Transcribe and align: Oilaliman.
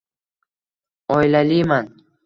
Oilaliman. 1.19 1.95